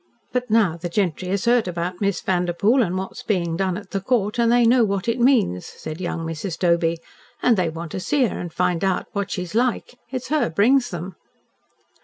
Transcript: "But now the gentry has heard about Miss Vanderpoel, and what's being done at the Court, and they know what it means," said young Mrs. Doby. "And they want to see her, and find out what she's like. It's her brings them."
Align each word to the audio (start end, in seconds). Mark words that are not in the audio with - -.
"But 0.31 0.49
now 0.49 0.77
the 0.77 0.89
gentry 0.89 1.27
has 1.27 1.45
heard 1.45 1.67
about 1.67 2.01
Miss 2.01 2.21
Vanderpoel, 2.21 2.81
and 2.81 2.97
what's 2.97 3.21
being 3.21 3.55
done 3.55 3.77
at 3.77 3.91
the 3.91 4.01
Court, 4.01 4.39
and 4.39 4.51
they 4.51 4.65
know 4.65 4.83
what 4.83 5.07
it 5.07 5.19
means," 5.19 5.63
said 5.67 6.01
young 6.01 6.25
Mrs. 6.25 6.57
Doby. 6.57 6.97
"And 7.43 7.55
they 7.55 7.69
want 7.69 7.91
to 7.91 7.99
see 7.99 8.25
her, 8.25 8.39
and 8.39 8.51
find 8.51 8.83
out 8.83 9.05
what 9.11 9.29
she's 9.29 9.53
like. 9.53 9.99
It's 10.09 10.29
her 10.29 10.49
brings 10.49 10.89
them." 10.89 11.17